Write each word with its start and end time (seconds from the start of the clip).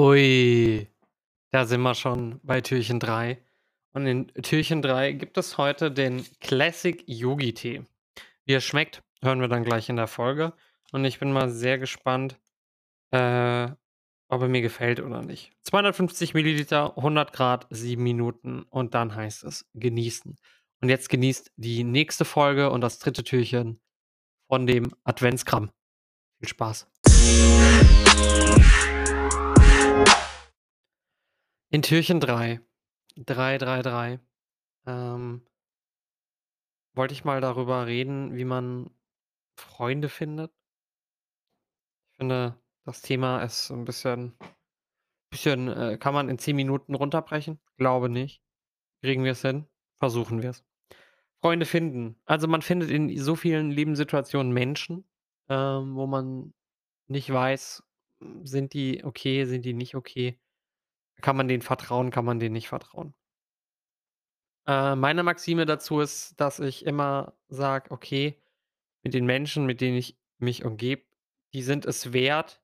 Ui, 0.00 0.88
da 1.50 1.66
sind 1.66 1.82
wir 1.82 1.94
schon 1.94 2.40
bei 2.42 2.62
Türchen 2.62 3.00
3. 3.00 3.36
Und 3.92 4.06
in 4.06 4.28
Türchen 4.28 4.80
3 4.80 5.12
gibt 5.12 5.36
es 5.36 5.58
heute 5.58 5.90
den 5.90 6.24
Classic 6.40 7.04
Yogi-Tee. 7.06 7.82
Wie 8.46 8.52
er 8.54 8.62
schmeckt, 8.62 9.02
hören 9.20 9.42
wir 9.42 9.48
dann 9.48 9.62
gleich 9.62 9.90
in 9.90 9.96
der 9.96 10.06
Folge. 10.06 10.54
Und 10.92 11.04
ich 11.04 11.18
bin 11.18 11.32
mal 11.32 11.50
sehr 11.50 11.76
gespannt, 11.76 12.40
äh, 13.10 13.68
ob 14.28 14.40
er 14.40 14.48
mir 14.48 14.62
gefällt 14.62 15.00
oder 15.00 15.20
nicht. 15.20 15.52
250 15.64 16.32
Milliliter, 16.32 16.96
100 16.96 17.34
Grad, 17.34 17.66
7 17.68 18.02
Minuten 18.02 18.62
und 18.70 18.94
dann 18.94 19.14
heißt 19.14 19.44
es 19.44 19.68
genießen. 19.74 20.34
Und 20.80 20.88
jetzt 20.88 21.10
genießt 21.10 21.52
die 21.56 21.84
nächste 21.84 22.24
Folge 22.24 22.70
und 22.70 22.80
das 22.80 23.00
dritte 23.00 23.22
Türchen 23.22 23.82
von 24.48 24.66
dem 24.66 24.94
Adventskram. 25.04 25.70
Viel 26.38 26.48
Spaß. 26.48 26.88
In 31.72 31.82
Türchen 31.82 32.18
3, 32.18 32.60
3, 33.16 33.56
3, 33.56 33.82
3, 33.82 34.20
ähm, 34.86 35.42
wollte 36.94 37.14
ich 37.14 37.24
mal 37.24 37.40
darüber 37.40 37.86
reden, 37.86 38.36
wie 38.36 38.44
man 38.44 38.90
Freunde 39.56 40.08
findet. 40.08 40.52
Ich 42.14 42.16
finde, 42.18 42.54
das 42.84 43.02
Thema 43.02 43.40
ist 43.42 43.66
so 43.66 43.74
'n 43.74 43.84
bisschen 43.84 44.34
bisschen, 45.30 45.68
äh 45.68 45.98
kann 45.98 46.14
man 46.14 46.28
in 46.30 46.38
10 46.38 46.56
Minuten 46.56 46.94
runterbrechen? 46.94 47.60
Glaube 47.78 48.08
nicht. 48.10 48.42
Kriegen 49.02 49.24
wir's 49.24 49.42
hin? 49.42 49.66
Versuchen 50.00 50.42
wir's. 50.42 50.64
Freunde 51.42 51.66
finden. 51.66 52.16
Also, 52.26 52.48
man 52.48 52.62
findet 52.62 52.90
in 52.90 53.16
so 53.18 53.36
vielen 53.36 53.70
Lebenssituationen 53.72 54.52
Menschen, 54.52 55.04
ähm, 55.50 55.96
wo 55.96 56.06
man 56.08 56.54
nicht 57.08 57.32
weiß, 57.32 57.84
sind 58.44 58.74
die 58.74 59.04
okay, 59.04 59.44
sind 59.46 59.64
die 59.66 59.74
nicht 59.74 59.94
okay? 59.96 60.38
Kann 61.20 61.36
man 61.36 61.48
denen 61.48 61.62
vertrauen, 61.62 62.10
kann 62.10 62.24
man 62.24 62.38
denen 62.40 62.52
nicht 62.54 62.68
vertrauen? 62.68 63.14
Äh, 64.66 64.94
meine 64.96 65.22
Maxime 65.22 65.66
dazu 65.66 66.00
ist, 66.00 66.40
dass 66.40 66.60
ich 66.60 66.84
immer 66.84 67.34
sage: 67.48 67.90
„Okay, 67.90 68.42
mit 69.02 69.14
den 69.14 69.26
Menschen, 69.26 69.66
mit 69.66 69.80
denen 69.80 69.96
ich 69.96 70.18
mich 70.38 70.64
umgebe, 70.64 71.04
die 71.54 71.62
sind 71.62 71.86
es 71.86 72.12
wert“ 72.12 72.60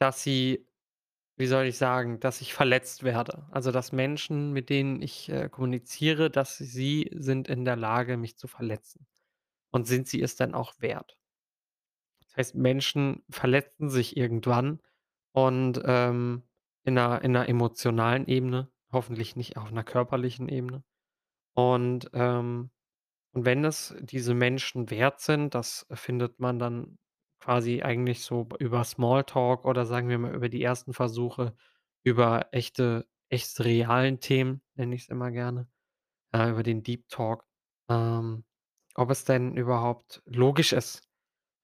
dass 0.00 0.22
sie 0.22 0.66
wie 1.38 1.46
soll 1.48 1.66
ich 1.66 1.78
sagen, 1.78 2.20
dass 2.20 2.40
ich 2.42 2.54
verletzt 2.54 3.04
werde. 3.04 3.46
Also, 3.52 3.72
dass 3.72 3.92
Menschen, 3.92 4.52
mit 4.52 4.70
denen 4.70 5.02
ich, 5.02 5.28
äh, 5.30 5.48
kommuniziere, 5.50 6.30
dass 6.30 6.58
sie 6.58 7.10
sind 7.14 7.48
in 7.48 7.64
der 7.64 7.76
Lage, 7.76 8.16
mich 8.18 8.38
zu 8.38 8.48
verletzen. 8.48 9.06
Und 9.70 9.86
sind 9.88 10.08
sie 10.08 10.22
es 10.22 10.36
dann 10.36 10.54
auch 10.54 10.74
wert? 10.80 11.16
Das 12.24 12.36
heißt, 12.36 12.54
Menschen 12.54 13.22
verletzen 13.30 13.90
sich 13.90 14.16
irgendwann 14.16 14.80
und, 15.32 15.80
ähm, 15.84 16.42
in 16.84 16.94
'ner 16.94 17.22
in 17.22 17.32
'ner 17.32 17.48
emotionalen 17.48 18.26
Ebene, 18.28 18.70
hoffentlich 18.92 19.36
nicht 19.36 19.56
auf 19.58 19.70
'ner 19.72 19.84
körperlichen 19.84 20.48
Ebene. 20.48 20.84
Und, 21.54 22.10
ähm 22.14 22.70
und 23.34 23.46
wenn 23.46 23.64
es 23.64 23.94
diese 24.00 24.34
Menschen 24.34 24.90
wert 24.90 25.20
sind, 25.20 25.54
das 25.54 25.86
findet 25.92 26.40
man 26.40 26.58
dann 26.58 26.98
quasi 27.40 27.82
eigentlich 27.82 28.22
so 28.24 28.48
über 28.60 28.84
Smalltalk 28.84 29.64
oder 29.66 29.86
sagen 29.86 30.08
wir 30.08 30.18
mal 30.18 30.34
über 30.34 30.48
die 30.50 30.62
ersten 30.62 30.94
Versuche, 30.94 31.54
über 32.04 32.48
echte 32.52 33.06
echt 33.30 33.60
realen 33.64 34.20
Themen, 34.20 34.62
nenne 34.76 34.94
ich's 34.96 35.08
immer 35.08 35.30
gerne, 35.32 35.68
äh, 36.34 36.50
über 36.50 36.62
den 36.64 36.82
Deep 36.84 37.08
Talk, 37.10 37.46
ähm, 37.90 38.44
ob 38.96 39.10
es 39.10 39.24
denn 39.24 39.56
überhaupt 39.56 40.22
logisch 40.26 40.72
ist, 40.74 41.02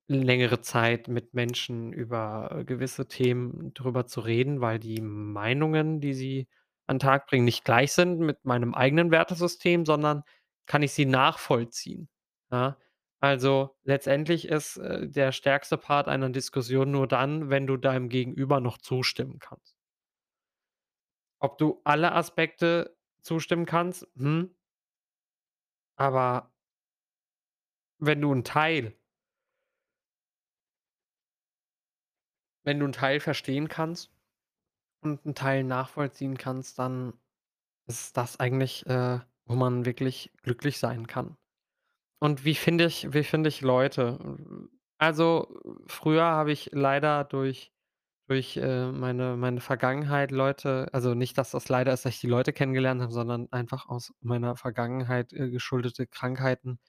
längere 0.08 0.60
Zeit 0.62 1.08
mit 1.08 1.34
Menschen 1.34 1.92
über, 1.92 2.62
gewisse 2.66 3.08
Themen 3.08 3.72
drüber 3.74 4.06
zu 4.06 4.20
reden, 4.20 4.60
weil 4.60 4.78
die 4.78 5.00
Meinungen, 5.02 6.00
die 6.00 6.14
sie 6.14 6.48
an 6.86 6.96
'n 6.96 7.00
Tag 7.00 7.26
bringen, 7.26 7.44
nicht 7.44 7.64
gleich 7.64 7.92
sind 7.92 8.18
mit 8.20 8.44
meinem 8.44 8.74
eigenen 8.74 9.10
Wertesystem, 9.10 9.84
sondern 9.86 10.22
kann 10.66 10.82
ich 10.82 10.92
sie 10.92 11.06
nachvollziehen, 11.06 12.08
ja? 12.50 12.78
Also, 13.20 13.76
letztendlich 13.84 14.46
ist, 14.48 14.76
äh, 14.78 15.08
der 15.08 15.32
stärkste 15.32 15.76
Part 15.76 16.08
einer 16.08 16.30
Diskussion 16.30 16.90
nur 16.92 17.08
dann, 17.08 17.50
wenn 17.50 17.66
du 17.66 17.76
deinem 17.76 18.08
Gegenüber 18.08 18.60
noch 18.60 18.78
zustimmen 18.78 19.38
kannst. 19.40 19.72
Ob 21.42 21.58
du 21.58 21.80
alle 21.84 22.12
Aspekte 22.12 22.96
zustimmen 23.22 23.66
kannst, 23.66 24.06
hm 24.16 24.50
aber 25.98 26.48
wenn 28.00 28.20
du 28.20 28.32
'n 28.32 28.44
Teil 28.44 28.94
wenn 32.68 32.80
du 32.80 32.86
'n 32.86 32.92
Teil 32.92 33.20
verstehen 33.20 33.68
kannst 33.68 34.12
und 35.02 35.24
'n 35.26 35.34
Teil 35.36 35.64
nachvollziehen 35.64 36.38
kannst, 36.38 36.78
dann 36.78 37.14
ist 37.88 38.16
das 38.16 38.40
eigentlich, 38.40 38.86
äh, 38.86 39.20
wo 39.46 39.56
man 39.56 39.86
wirklich 39.86 40.32
glücklich 40.42 40.78
sein 40.78 41.06
kann. 41.08 41.36
Und 42.20 42.44
wie 42.44 42.54
finde 42.56 42.86
ich 42.86 43.12
wie 43.14 43.24
finde 43.24 43.48
ich 43.50 43.62
Leute? 43.62 44.18
Also, 44.98 45.60
früher 45.88 46.24
habe 46.24 46.52
ich 46.52 46.70
leider 46.72 47.24
durch 47.24 47.72
durch, 48.28 48.56
äh, 48.58 48.92
meine 48.92 49.36
meine 49.36 49.60
Vergangenheit 49.62 50.30
Leute 50.32 50.88
also, 50.92 51.14
nicht, 51.14 51.38
dass 51.38 51.52
das 51.52 51.68
leider 51.70 51.92
ist, 51.94 52.04
dass 52.06 52.14
ich 52.16 52.20
die 52.22 52.28
Leute 52.28 52.52
kennengelernt 52.54 53.02
habe, 53.02 53.12
sondern 53.12 53.48
einfach 53.52 53.88
aus 53.88 54.14
meiner 54.22 54.56
Vergangenheit, 54.56 55.32
äh, 55.34 55.50
geschuldete 55.50 56.06
Krankheiten, 56.08 56.80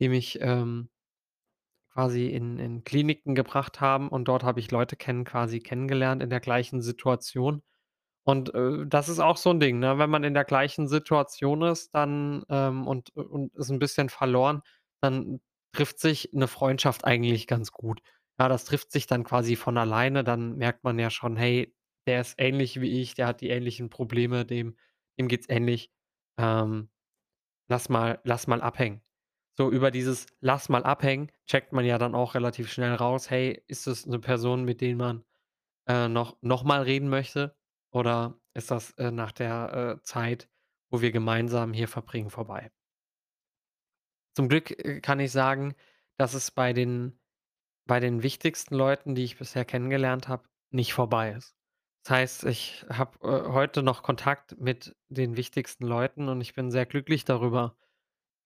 die 0.00 0.08
mich, 0.10 0.38
ähm, 0.42 0.90
quasi 1.96 2.28
in 2.28 2.60
in 2.60 2.84
Kliniken 2.84 3.34
gebracht 3.36 3.82
haben 3.82 4.08
und 4.10 4.26
dort 4.28 4.44
habe 4.44 4.60
ich 4.60 4.70
Leute 4.72 4.96
kennen 4.96 5.24
quasi 5.26 5.60
kennengelernt 5.60 6.22
in 6.24 6.30
der 6.30 6.40
gleichen 6.40 6.82
Situation. 6.82 7.62
Und, 8.24 8.54
äh, 8.54 8.86
das 8.88 9.08
ist 9.10 9.20
auch 9.20 9.36
so 9.38 9.50
'n 9.50 9.60
Ding, 9.60 9.78
ne? 9.80 9.98
Wenn 9.98 10.10
man 10.10 10.24
in 10.24 10.34
der 10.34 10.44
gleichen 10.44 10.88
Situation 10.88 11.62
ist, 11.62 11.94
dann, 11.94 12.44
ähm 12.50 12.86
und 12.88 13.10
und 13.16 13.54
ist 13.56 13.70
'n 13.70 13.78
bisschen 13.80 14.08
verloren, 14.10 14.62
dann 15.02 15.40
trifft 15.74 16.00
sich 16.00 16.30
'ne 16.34 16.48
Freundschaft 16.48 17.04
eigentlich 17.06 17.46
ganz 17.48 17.72
gut. 17.72 18.00
Ja, 18.40 18.48
das 18.50 18.64
trifft 18.66 18.92
sich 18.92 19.06
dann 19.08 19.24
quasi 19.24 19.56
von 19.56 19.78
alleine, 19.78 20.24
dann 20.24 20.56
merkt 20.56 20.84
man 20.84 20.98
ja 21.00 21.10
schon: 21.10 21.36
„Hey, 21.36 21.74
der 22.08 22.20
ist 22.22 22.36
ähnlich 22.38 22.80
wie 22.82 23.00
ich, 23.02 23.14
der 23.16 23.28
hat 23.28 23.40
die 23.42 23.50
ähnlichen 23.50 23.90
Probleme, 23.90 24.44
dem 24.46 24.76
dem 25.20 25.28
geht's 25.28 25.48
ähnlich. 25.50 25.90
Ähm, 26.38 26.90
lass 27.68 27.88
mal 27.90 28.20
lass 28.24 28.46
mal 28.48 28.62
abhängen.“ 28.62 29.00
So 29.58 29.70
über 29.70 29.90
dieses 29.90 30.26
„Lass 30.40 30.68
mal 30.68 30.84
abhängen“ 30.84 31.30
checkt 31.46 31.72
man 31.72 31.84
ja 31.86 31.96
dann 31.98 32.14
auch 32.14 32.34
relativ 32.34 32.70
schnell 32.70 32.94
raus: 32.94 33.30
„Hey, 33.30 33.62
ist 33.68 33.86
das 33.86 34.06
'ne 34.06 34.18
Person, 34.18 34.64
mit 34.64 34.80
denen 34.82 34.98
man, 34.98 35.24
äh, 35.88 36.08
noch 36.08 36.36
noch 36.42 36.64
mal 36.64 36.82
reden 36.82 37.08
möchte 37.10 37.56
oder 37.92 38.40
ist 38.54 38.70
das, 38.72 38.92
äh, 38.92 39.10
nach 39.12 39.32
der, 39.32 39.98
äh, 40.00 40.02
Zeit, 40.04 40.48
wo 40.90 41.00
wir 41.02 41.12
gemeinsam 41.12 41.72
hier 41.74 41.88
verbringen, 41.88 42.30
vorbei?“ 42.30 42.70
Zum 44.36 44.48
Glück, 44.50 44.70
äh, 44.84 45.00
kann 45.00 45.18
ich 45.18 45.32
sagen, 45.32 45.74
dass 46.18 46.34
es 46.34 46.50
bei 46.50 46.72
den 46.72 47.18
bei 47.86 48.00
den 48.00 48.22
wichtigsten 48.22 48.74
Leuten, 48.76 49.14
die 49.16 49.24
ich 49.24 49.38
bisher 49.38 49.64
kennengelernt 49.64 50.28
habe, 50.28 50.44
nicht 50.70 50.94
vorbei 50.94 51.32
ist. 51.32 51.56
Das 52.04 52.12
heißt, 52.18 52.44
ich 52.44 52.86
habe, 52.90 53.18
äh, 53.22 53.52
heute 53.52 53.82
noch 53.82 54.02
Kontakt 54.04 54.58
mit 54.60 54.96
den 55.08 55.36
wichtigsten 55.36 55.86
Leuten 55.86 56.28
und 56.28 56.40
ich 56.40 56.54
bin 56.54 56.70
sehr 56.70 56.86
glücklich 56.86 57.24
darüber, 57.26 57.76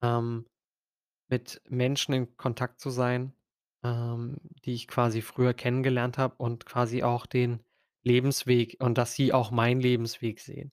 ähm, 0.03 0.47
mit 1.31 1.61
Menschen 1.69 2.13
in 2.13 2.37
Kontakt 2.37 2.81
zu 2.81 2.91
sein, 2.91 3.33
ähm, 3.83 4.37
die 4.65 4.73
ich 4.73 4.87
quasi 4.87 5.21
früher 5.23 5.55
kennengelernt 5.55 6.19
habe 6.19 6.35
und 6.37 6.65
quasi 6.67 7.03
auch 7.03 7.25
den 7.25 7.61
Lebensweg 8.03 8.77
und 8.79 8.97
dass 8.99 9.15
sie 9.15 9.33
auch 9.33 9.51
meinen 9.51 9.81
Lebensweg 9.81 10.39
sehen. 10.41 10.71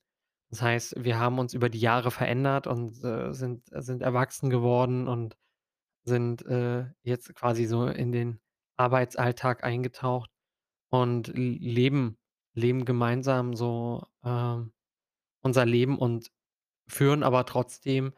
Das 0.51 0.61
heißt, 0.61 1.03
wir 1.03 1.19
haben 1.19 1.39
uns 1.39 1.53
über 1.55 1.69
die 1.69 1.79
Jahre 1.79 2.11
verändert 2.11 2.67
und, 2.67 3.03
äh, 3.03 3.33
sind 3.33 3.63
sind 3.71 4.01
erwachsen 4.03 4.49
geworden 4.51 5.07
und 5.07 5.37
sind, 6.05 6.45
äh, 6.47 6.85
jetzt 7.03 7.33
quasi 7.35 7.65
so 7.65 7.87
in 7.87 8.11
den 8.11 8.39
Arbeitsalltag 8.77 9.63
eingetaucht 9.63 10.31
und 10.91 11.29
leben 11.35 12.17
leben 12.55 12.85
gemeinsam 12.85 13.55
so, 13.55 14.05
ähm, 14.23 14.73
unser 15.41 15.65
Leben 15.65 15.97
und 15.97 16.31
führen 16.87 17.23
aber 17.23 17.45
trotzdem 17.45 18.13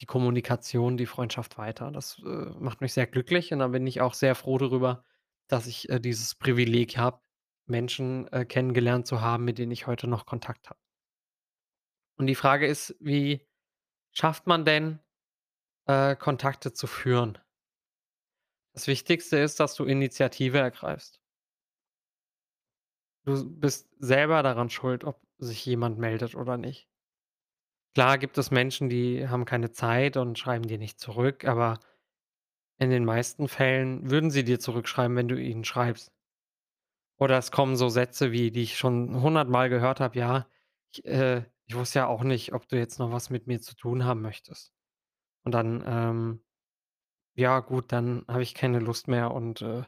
die 0.00 0.06
Kommunikation, 0.06 0.96
die 0.96 1.06
Freundschaft 1.06 1.58
weiter. 1.58 1.90
Das, 1.90 2.20
äh, 2.24 2.50
macht 2.58 2.80
mich 2.80 2.92
sehr 2.92 3.06
glücklich 3.06 3.52
und 3.52 3.60
da 3.60 3.68
bin 3.68 3.86
ich 3.86 4.00
auch 4.00 4.14
sehr 4.14 4.34
froh 4.34 4.58
darüber, 4.58 5.04
dass 5.48 5.66
ich, 5.66 5.88
äh, 5.88 6.00
dieses 6.00 6.34
Privileg 6.34 6.96
habe, 6.96 7.20
Menschen, 7.66 8.28
äh, 8.32 8.44
kennengelernt 8.44 9.06
zu 9.06 9.20
haben, 9.20 9.44
mit 9.44 9.58
denen 9.58 9.72
ich 9.72 9.86
heute 9.86 10.06
noch 10.06 10.26
Kontakt 10.26 10.68
habe. 10.70 10.80
Und 12.16 12.26
die 12.26 12.34
Frage 12.34 12.66
ist, 12.66 12.96
wie 13.00 13.46
schafft 14.12 14.46
man 14.46 14.64
denn, 14.64 15.00
äh, 15.86 16.16
Kontakte 16.16 16.72
zu 16.72 16.86
führen? 16.86 17.38
Das 18.72 18.86
Wichtigste 18.86 19.38
ist, 19.38 19.60
dass 19.60 19.74
du 19.74 19.84
Initiative 19.84 20.58
ergreifst. 20.58 21.20
Du 23.24 23.44
bist 23.58 23.88
selber 23.98 24.42
daran 24.42 24.68
schuld, 24.68 25.04
ob 25.04 25.20
sich 25.38 25.64
jemand 25.64 25.98
meldet 25.98 26.34
oder 26.34 26.56
nicht. 26.58 26.88
Klar 27.94 28.18
gibt 28.18 28.38
es 28.38 28.50
Menschen, 28.50 28.88
die 28.88 29.28
haben 29.28 29.44
keine 29.44 29.70
Zeit 29.70 30.16
und 30.16 30.36
schreiben 30.38 30.66
dir 30.66 30.78
nicht 30.78 30.98
zurück, 31.00 31.44
aber 31.44 31.78
in 32.78 32.90
den 32.90 33.04
meisten 33.04 33.48
Fällen 33.48 34.10
würden 34.10 34.30
sie 34.30 34.44
dir 34.44 34.60
zurückschreiben, 34.60 35.16
wenn 35.16 35.28
du 35.28 35.36
ihnen 35.40 35.64
schreibst. 35.64 36.12
Oder 37.20 37.38
es 37.38 37.50
kommen 37.50 37.76
so 37.76 37.88
Sätze 37.88 38.32
wie 38.32 38.50
die 38.50 38.62
ich 38.62 38.76
schon 38.76 39.20
hundertmal 39.22 39.68
gehört 39.68 40.00
habe: 40.00 40.18
„Ja, 40.18 40.46
ich 40.92 41.04
äh, 41.04 41.44
ich 41.66 41.74
wusste 41.76 42.00
ja 42.00 42.06
auch 42.08 42.22
nicht, 42.24 42.52
ob 42.52 42.68
du 42.68 42.76
jetzt 42.76 42.98
noch 42.98 43.12
was 43.12 43.30
mit 43.30 43.46
mir 43.46 43.60
zu 43.60 43.74
tun 43.76 44.04
haben 44.04 44.20
möchtest.“ 44.22 44.72
Und 45.44 45.52
dann, 45.54 45.84
ähm: 45.86 46.42
„Ja 47.36 47.60
gut, 47.60 47.92
dann 47.92 48.24
habe 48.28 48.42
ich 48.44 48.54
keine 48.54 48.80
Lust 48.80 49.08
mehr 49.08 49.32
und, 49.32 49.62
äh, 49.62 49.84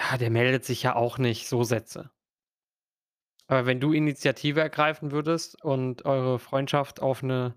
ja, 0.00 0.18
der 0.18 0.30
meldet 0.30 0.64
sich 0.66 0.82
ja 0.84 0.96
auch 0.96 1.18
nicht“, 1.18 1.48
so 1.48 1.64
Sätze. 1.64 2.10
Aber 3.50 3.66
wenn 3.66 3.80
du 3.80 3.92
Initiative 3.92 4.60
ergreifen 4.60 5.10
würdest 5.10 5.60
und 5.64 6.04
eure 6.04 6.38
Freundschaft 6.38 7.02
auf 7.02 7.20
'ne 7.24 7.56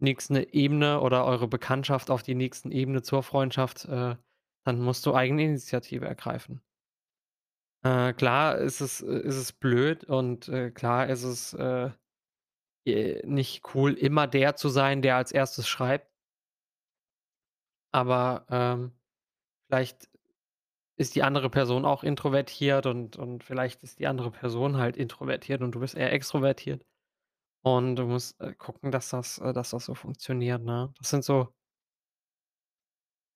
nächste 0.00 0.54
Ebene 0.54 1.00
oder 1.02 1.26
eure 1.26 1.48
Bekanntschaft 1.48 2.10
auf 2.10 2.22
die 2.22 2.34
nächsten 2.34 2.70
Ebene 2.72 3.02
zur 3.02 3.22
Freundschaft, 3.22 3.84
äh, 3.86 4.16
dann 4.64 4.80
musst 4.80 5.06
du 5.06 5.14
Eigeninitiative 5.14 6.06
ergreifen. 6.06 6.60
Äh, 7.84 8.12
klar 8.12 8.58
ist 8.58 8.80
es 8.80 9.00
äh, 9.02 9.06
ist 9.20 9.36
es 9.36 9.52
blöd 9.52 10.04
und, 10.04 10.48
äh, 10.48 10.70
klar 10.70 11.06
ist 11.08 11.22
es, 11.22 11.52
äh, 11.54 11.90
nicht 13.24 13.62
cool, 13.74 13.94
immer 13.94 14.26
der 14.28 14.56
zu 14.56 14.68
sein, 14.70 15.02
der 15.02 15.16
als 15.16 15.32
Erstes 15.32 15.68
schreibt. 15.68 16.08
Aber, 17.94 18.44
ähm, 18.50 18.92
vielleicht 19.68 20.08
ist 20.98 21.14
die 21.14 21.22
andere 21.22 21.50
Person 21.50 21.84
auch 21.84 22.02
introvertiert 22.04 22.86
und 22.86 23.16
und 23.16 23.44
vielleicht 23.44 23.82
ist 23.84 24.00
die 24.00 24.08
andere 24.08 24.30
Person 24.32 24.76
halt 24.78 24.96
introvertiert 24.96 25.62
und 25.62 25.72
du 25.74 25.80
bist 25.80 25.96
eher 25.96 26.12
extrovertiert. 26.12 26.84
Und 27.62 27.96
du 27.96 28.04
musst, 28.06 28.40
äh, 28.40 28.54
gucken, 28.54 28.92
dass 28.92 29.10
das 29.10 29.38
äh, 29.38 29.52
dass 29.54 29.70
das 29.70 29.86
so 29.86 29.94
funktioniert, 29.94 30.62
ne? 30.64 30.92
Das 30.98 31.10
sind 31.10 31.24
so 31.24 31.52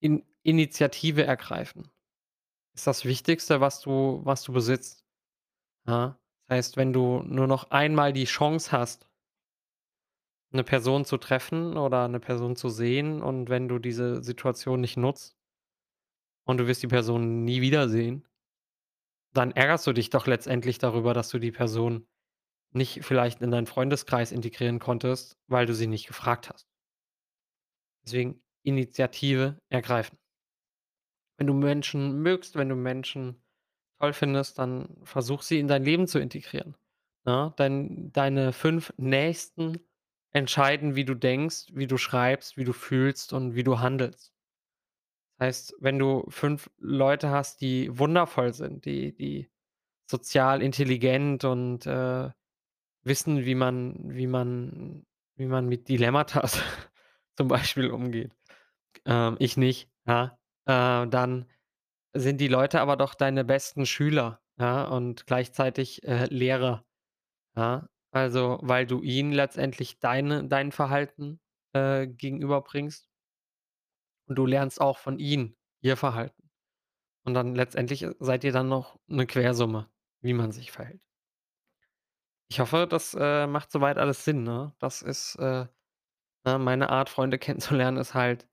In 0.03 0.25
Initiative 0.43 1.23
ergreifen 1.25 1.89
ist 2.75 2.87
das 2.87 3.05
Wichtigste, 3.07 3.61
was 3.61 3.81
du 3.81 4.21
was 4.25 4.43
du 4.45 4.53
besitzt, 4.53 5.05
ja? 5.89 6.19
Das 6.49 6.59
heißt, 6.59 6.77
wenn 6.79 6.93
du 6.93 7.23
nur 7.25 7.47
noch 7.49 7.71
einmal 7.71 8.13
die 8.13 8.25
Chance 8.27 8.73
hast 8.73 9.07
'ne 10.55 10.65
Person 10.65 11.07
zu 11.07 11.17
treffen 11.17 11.79
oder 11.79 12.07
'ne 12.09 12.21
Person 12.21 12.57
zu 12.57 12.69
sehen 12.69 13.23
und 13.23 13.49
wenn 13.49 13.69
du 13.69 13.79
diese 13.79 14.23
Situation 14.23 14.83
nicht 14.83 14.99
nutzt 14.99 15.33
und 16.45 16.59
du 16.59 16.67
wirst 16.67 16.83
die 16.83 16.89
Person 16.89 17.45
nie 17.45 17.61
wiedersehen 17.61 18.27
dann 19.33 19.53
ärgerst 19.53 19.87
du 19.87 19.93
dich 19.93 20.11
doch 20.11 20.27
letztendlich 20.27 20.79
darüber, 20.79 21.15
dass 21.15 21.29
du 21.29 21.39
die 21.39 21.53
Person 21.53 22.07
nicht 22.73 23.05
vielleicht 23.05 23.43
in 23.43 23.51
deinen 23.51 23.67
Freundeskreis 23.67 24.33
integrieren 24.33 24.79
konntest, 24.79 25.39
weil 25.47 25.67
du 25.67 25.75
sie 25.75 25.87
nicht 25.87 26.07
gefragt 26.07 26.51
hast. 26.51 26.67
Deswegen 28.05 28.41
Initiative 28.63 29.59
ergreifen. 29.69 30.19
Wenn 31.37 31.47
du 31.47 31.55
Menschen 31.55 32.23
mögst, 32.23 32.57
wenn 32.57 32.69
du 32.69 32.75
Menschen 32.77 33.43
toll 33.99 34.13
findest, 34.13 34.59
dann 34.59 34.97
versuch 35.05 35.43
sie 35.43 35.59
in 35.59 35.69
dein 35.69 35.85
Leben 35.85 36.07
zu 36.07 36.19
integrieren, 36.19 36.77
ne? 37.25 37.53
Dein 37.57 38.13
deine 38.13 38.53
5 38.53 38.93
Nächsten 38.97 39.81
entscheiden, 40.31 40.97
wie 40.97 41.05
du 41.05 41.15
denkst, 41.15 41.67
wie 41.73 41.87
du 41.87 41.99
schreibst, 41.99 42.57
wie 42.57 42.65
du 42.65 42.73
fühlst 42.73 43.33
und 43.33 43.55
wie 43.55 43.65
du 43.65 43.81
handelst. 43.81 44.32
Heißt, 45.43 45.75
wenn 45.81 45.99
du 45.99 46.25
5 46.29 46.71
Leute 46.79 47.31
hast, 47.31 47.61
die 47.63 47.99
wundervoll 47.99 48.55
sind, 48.55 48.85
die 48.85 49.13
die 49.13 49.51
sozial 50.11 50.63
intelligent 50.63 51.45
und, 51.45 51.85
äh, 51.87 52.31
wissen, 53.05 53.45
wie 53.45 53.57
man 53.57 53.97
wie 54.17 54.29
man 54.29 55.07
wie 55.37 55.47
man 55.47 55.67
mit 55.69 55.89
Dilemmatas 55.89 56.61
zum 57.37 57.49
Beispiel 57.49 57.91
umgeht. 57.91 58.33
Ähm, 59.07 59.37
ich 59.41 59.57
nicht, 59.57 59.91
ja? 60.07 60.39
Äh, 60.67 61.09
dann 61.09 61.47
sind 62.15 62.41
die 62.41 62.49
Leute 62.49 62.81
aber 62.81 62.97
doch 62.97 63.15
deine 63.15 63.45
besten 63.45 63.87
Schüler, 63.87 64.43
ja, 64.59 64.85
und 64.85 65.27
gleichzeitig, 65.27 66.05
äh, 66.05 66.27
Lehrer, 66.27 66.85
ja? 67.57 67.89
Also, 68.13 68.59
weil 68.63 68.87
du 68.87 69.03
ihnen 69.03 69.33
letztendlich 69.33 70.01
deine 70.01 70.47
dein 70.49 70.73
Verhalten, 70.73 71.41
äh, 71.75 72.07
gegenüberbringst 72.09 73.11
und 74.33 74.37
du 74.37 74.47
lernst 74.47 74.81
auch 74.81 74.99
von 74.99 75.19
ihnen 75.19 75.57
ihr 75.83 75.97
Verhalten. 75.97 76.51
Und 77.25 77.35
dann 77.35 77.55
letztendlich, 77.57 78.03
äh, 78.05 78.15
seid 78.21 78.45
ihr 78.45 78.53
dann 78.53 78.69
noch 78.69 78.99
'ne 79.09 79.27
Quersumme, 79.27 79.91
wie 80.23 80.35
man 80.35 80.53
sich 80.53 80.73
verhält. 80.73 81.03
Ich 82.51 82.61
hoffe, 82.61 82.87
das, 82.89 83.15
äh, 83.19 83.47
macht 83.47 83.71
so 83.73 83.81
weit 83.81 83.99
alles 83.99 84.25
Sinn, 84.25 84.43
ne? 84.43 84.75
Das 84.79 85.03
ist, 85.03 85.37
äh 85.37 85.67
ne, 86.47 86.59
meine 86.59 86.91
Art, 86.91 87.11
Freunde 87.11 87.39
kennenzulernen, 87.41 87.99
ist 87.99 88.15
halt 88.15 88.49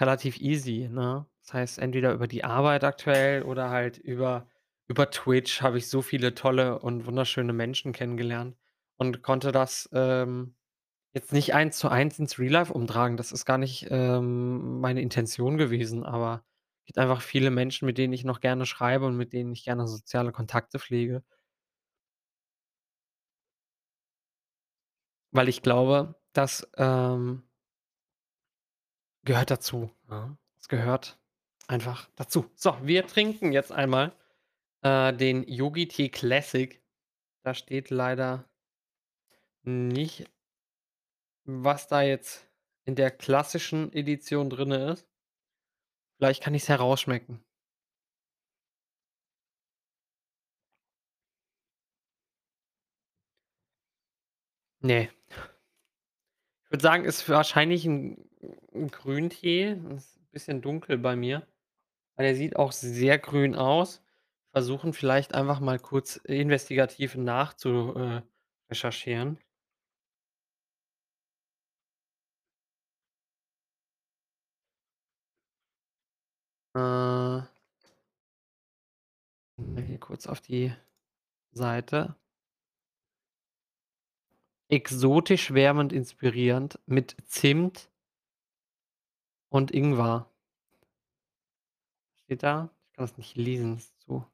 relativ 0.00 0.38
easy, 0.40 0.88
ne? 0.90 1.26
Das 1.42 1.54
heißt, 1.54 1.80
entweder 1.80 2.12
über 2.14 2.28
die 2.28 2.44
Arbeit 2.44 2.84
aktuell 2.84 3.44
oder 3.44 3.70
halt 3.70 3.98
über 3.98 4.48
über 4.88 5.10
Twitch 5.10 5.62
habe 5.62 5.78
ich 5.78 5.88
so 5.90 6.02
viele 6.02 6.34
tolle 6.36 6.80
und 6.80 7.06
wunderschöne 7.06 7.54
Menschen 7.54 7.92
kennengelernt 7.94 8.56
und 8.98 9.22
konnte 9.22 9.52
das, 9.52 9.88
ähm, 9.94 10.56
jetzt 11.12 11.32
nicht 11.32 11.54
eins 11.54 11.78
zu 11.78 11.88
eins 11.88 12.18
ins 12.18 12.38
Real 12.38 12.52
Life 12.52 12.72
umtragen. 12.72 13.16
Das 13.16 13.32
ist 13.32 13.44
gar 13.44 13.58
nicht, 13.58 13.86
ähm, 13.90 14.80
meine 14.80 15.00
Intention 15.02 15.56
gewesen, 15.58 16.04
aber 16.04 16.44
gibt 16.86 16.98
einfach 16.98 17.22
viele 17.22 17.50
Menschen, 17.50 17.86
mit 17.86 17.98
denen 17.98 18.12
ich 18.12 18.24
noch 18.24 18.40
gerne 18.40 18.66
schreibe 18.66 19.06
und 19.06 19.16
mit 19.16 19.32
denen 19.32 19.52
ich 19.52 19.64
gerne 19.64 19.86
soziale 19.88 20.32
Kontakte 20.32 20.78
pflege. 20.78 21.22
Weil 25.32 25.48
ich 25.48 25.62
glaube, 25.62 26.14
das, 26.32 26.68
ähm 26.76 27.42
gehört 29.24 29.50
dazu? 29.50 29.90
Es 30.58 30.68
gehört 30.68 31.18
einfach 31.68 32.08
dazu. 32.16 32.50
So, 32.54 32.76
wir 32.82 33.06
trinken 33.06 33.52
jetzt 33.52 33.72
einmal, 33.72 34.12
äh, 34.82 35.12
den 35.14 35.44
Yogi-Tee 35.48 36.10
Classic. 36.10 36.82
Da 37.44 37.54
steht 37.54 37.90
leider 37.90 38.48
nicht 39.62 40.24
was 41.48 41.88
da 41.88 42.02
jetzt 42.02 42.46
in 42.84 42.94
der 42.94 43.10
klassischen 43.10 43.92
Edition 43.92 44.50
drinne 44.50 44.92
ist. 44.92 45.04
Vielleicht 46.20 46.42
kann 46.42 46.54
ich's 46.54 46.68
herausschmecken. 46.68 47.40
Ne. 54.82 55.08
Ich 56.66 56.72
würde 56.72 56.82
sagen, 56.82 57.04
ist 57.06 57.26
wahrscheinlich 57.30 57.86
'n 57.86 58.28
'n 58.74 58.88
Grüntee. 58.90 59.78
Ist 59.96 60.18
bisschen 60.32 60.60
dunkel 60.60 60.98
bei 60.98 61.16
mir, 61.16 61.46
weil 62.16 62.26
der 62.26 62.36
sieht 62.36 62.56
auch 62.56 62.72
sehr 62.72 63.18
grün 63.18 63.56
aus. 63.56 64.02
Versuchen 64.52 64.92
vielleicht 64.94 65.34
einfach 65.34 65.60
mal 65.60 65.78
kurz 65.80 66.16
investigativ 66.18 67.16
nachzu 67.16 67.94
äh, 67.96 68.22
Äh 76.74 77.42
hier 79.88 79.98
kurz 79.98 80.26
auf 80.26 80.40
die 80.40 80.72
Seite. 81.50 82.14
Exotisch, 84.68 85.54
wärmend, 85.54 85.92
inspirierend 85.92 86.78
mit 86.86 87.16
Zimt 87.24 87.90
und 89.48 89.70
Ingwer. 89.70 90.30
Steht 92.16 92.42
da? 92.42 92.70
Ich 92.86 92.92
kann 92.92 93.06
das 93.06 93.16
nicht 93.16 93.34
lesen, 93.36 93.76
ist 93.76 93.98
zu 94.00 94.26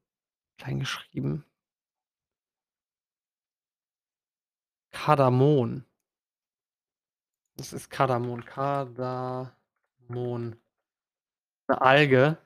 klein 0.58 0.80
geschrieben. 0.80 1.44
Kardamom. 4.90 5.84
Das 7.56 7.72
ist 7.72 7.90
Kardamom. 7.90 8.44
Kardamom. 8.44 9.54
'Ne 11.68 11.80
Alge. 11.80 12.36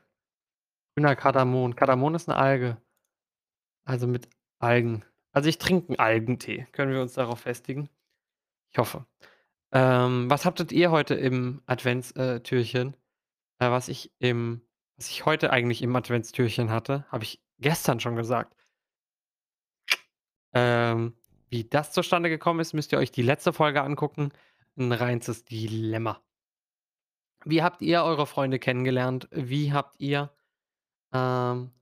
Grüner 0.97 1.17
Kardamom. 1.17 1.77
Kardamom 1.77 2.15
ist 2.17 2.29
'ne 2.29 2.37
Alge. 2.37 2.79
Also, 3.87 4.07
mit 4.07 4.29
Algen. 4.59 5.05
Also, 5.33 5.49
ich 5.49 5.59
trinke 5.59 5.93
'n 5.93 5.99
Algentee. 5.99 6.67
Können 6.73 6.93
wir 6.93 7.01
uns 7.03 7.15
darauf 7.15 7.41
festigen? 7.41 7.89
Ich 8.73 8.79
hoffe. 8.79 9.07
Ähm, 9.73 10.31
was 10.31 10.47
habtet 10.47 10.73
ihr 10.73 10.91
heute 10.93 11.15
im 11.15 11.63
Advents 11.67 12.13
äh? 12.13 12.41
Äh, 13.61 13.71
was 13.71 13.89
ich 13.89 14.13
im 14.21 14.63
was 14.99 15.11
ich 15.11 15.27
heute 15.27 15.51
eigentlich 15.53 15.83
im 15.83 15.97
Adventstürchen 15.97 16.71
hatte, 16.71 17.07
habe 17.11 17.25
ich 17.25 17.43
gestern 17.61 18.01
schon 18.01 18.17
gesagt. 18.17 18.55
Ähm, 20.55 21.15
wie 21.51 21.65
das 21.65 21.93
zustande 21.93 22.29
gekommen 22.31 22.61
ist, 22.61 22.73
müsst 22.75 22.93
ihr 22.93 22.99
euch 22.99 23.13
die 23.13 23.23
letzte 23.23 23.53
Folge 23.53 23.83
angucken. 23.83 24.31
'N 24.77 24.93
reinstes 24.93 25.45
Dilemma. 25.45 26.21
Wie 27.45 27.63
habt 27.63 27.83
ihr 27.83 28.03
eure 28.03 28.27
Freunde 28.27 28.59
kennengelernt? 28.59 29.29
Wie 29.31 29.73
habt 29.73 30.01
ihr, 30.01 30.31
ähm, 31.13 31.73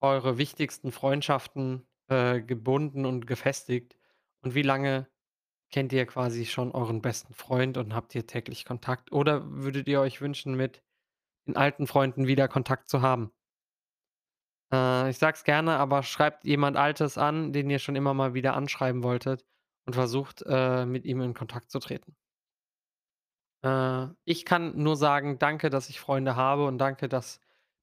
eure 0.00 0.38
wichtigsten 0.38 0.92
Freundschaften, 0.92 1.86
äh, 2.08 2.40
gebunden 2.42 3.06
und 3.06 3.26
gefestigt? 3.26 3.96
Und 4.42 4.54
wie 4.54 4.62
lange 4.62 5.08
kennt 5.70 5.92
ihr 5.92 6.06
quasi 6.06 6.46
schon 6.46 6.72
euren 6.72 7.02
besten 7.02 7.34
Freund 7.34 7.76
und 7.78 7.94
habt 7.94 8.14
ihr 8.14 8.26
täglich 8.26 8.64
Kontakt? 8.64 9.12
Oder 9.12 9.50
würdet 9.50 9.88
ihr 9.88 10.00
euch 10.00 10.20
wünschen, 10.20 10.56
mit 10.56 10.82
den 11.46 11.56
alten 11.56 11.86
Freunden 11.86 12.26
wieder 12.26 12.48
Kontakt 12.48 12.88
zu 12.88 13.02
haben? 13.02 13.32
Äh, 14.72 15.10
ich 15.10 15.18
sage 15.18 15.36
es 15.36 15.44
gerne, 15.44 15.76
aber 15.78 16.02
schreibt 16.02 16.44
jemand 16.44 16.76
Altes 16.76 17.18
an, 17.18 17.52
den 17.52 17.70
ihr 17.70 17.78
schon 17.78 17.96
immer 17.96 18.14
mal 18.14 18.34
wieder 18.34 18.54
anschreiben 18.54 19.02
wolltet 19.02 19.44
und 19.86 19.94
versucht, 19.94 20.42
äh, 20.46 20.86
mit 20.86 21.04
ihm 21.04 21.20
in 21.20 21.34
Kontakt 21.34 21.70
zu 21.70 21.78
treten. 21.78 22.16
Äh, 23.64 24.06
ich 24.24 24.44
kann 24.44 24.76
nur 24.82 24.96
sagen: 24.96 25.38
„Danke, 25.38 25.70
dass 25.70 25.88
ich 25.88 26.00
Freunde 26.00 26.36
habe 26.36 26.66
und 26.66 26.78
danke, 26.78 27.08
dass 27.08 27.40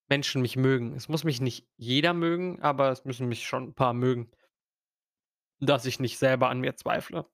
Menschen 0.10 0.42
mich 0.42 0.56
mögen.“ 0.56 0.94
Es 0.96 1.10
muss 1.10 1.24
mich 1.24 1.42
nicht 1.42 1.68
jeder 1.78 2.14
mögen, 2.14 2.62
aber 2.62 2.92
es 2.92 3.06
müssen 3.06 3.28
mich 3.28 3.46
schon 3.48 3.70
'n 3.70 3.74
paar 3.74 3.94
mögen 3.94 4.30
dass 5.62 5.86
ich 5.86 6.00
nicht 6.00 6.18
selber 6.18 6.50
an 6.50 6.60
mir 6.60 6.76
zweifle. 6.76 7.26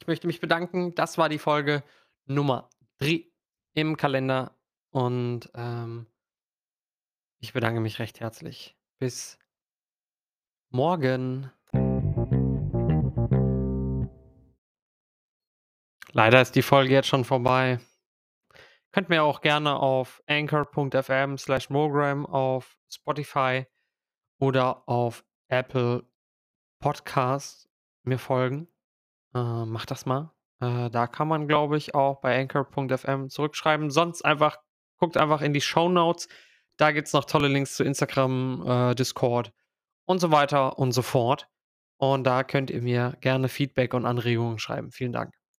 Ich 0.00 0.06
möchte 0.06 0.26
mich 0.26 0.40
bedanken. 0.40 0.94
Das 0.94 1.18
war 1.18 1.28
die 1.28 1.38
Folge 1.38 1.82
Nummer 2.26 2.68
3 2.98 3.26
im 3.74 3.96
Kalender 3.96 4.56
und, 4.90 5.50
ähm 5.54 6.06
ich 7.42 7.52
bedanke 7.52 7.80
mich 7.80 7.98
recht 7.98 8.20
herzlich. 8.20 8.76
Bis 8.98 9.38
morgen. 10.72 11.50
Leider 16.12 16.40
ist 16.40 16.54
die 16.54 16.62
Folge 16.62 16.92
jetzt 16.92 17.08
schon 17.08 17.24
vorbei. 17.24 17.80
Könnt 18.92 19.08
mir 19.08 19.24
auch 19.24 19.40
gerne 19.40 19.76
auf 19.76 20.22
Anchor.fm/Mogram 20.26 22.24
auf 22.26 22.78
Spotify 22.88 23.66
oder 24.38 24.88
auf 24.88 25.24
Apple 25.48 26.04
Podcast 26.80 27.68
mir 28.04 28.18
folgen. 28.18 28.68
Äh, 29.34 29.64
macht 29.66 29.90
das 29.90 30.06
mal. 30.06 30.32
Äh, 30.60 30.90
da 30.90 31.06
kann 31.06 31.28
man, 31.28 31.48
glaube 31.48 31.76
ich, 31.76 31.94
auch 31.94 32.20
bei 32.20 32.40
Anchor.fm 32.40 33.28
zurückschreiben. 33.28 33.90
Sonst 33.90 34.24
einfach 34.24 34.58
guckt 34.98 35.16
einfach 35.16 35.42
in 35.42 35.52
die 35.52 35.60
Shownotes. 35.60 36.28
Da 36.76 36.92
gibt's 36.92 37.12
noch 37.12 37.24
tolle 37.24 37.48
Links 37.48 37.76
zu 37.76 37.84
Instagram, 37.84 38.64
äh, 38.66 38.94
Discord 38.94 39.52
und 40.06 40.20
so 40.20 40.30
weiter 40.30 40.78
und 40.78 40.92
so 40.92 41.02
fort. 41.02 41.48
Und 41.98 42.24
da 42.24 42.44
könnt 42.44 42.70
ihr 42.70 42.82
mir 42.82 43.16
gerne 43.20 43.48
Feedback 43.48 43.94
und 43.94 44.06
Anregungen 44.06 44.58
schreiben. 44.58 44.90
Vielen 44.90 45.12
Dank. 45.12 45.34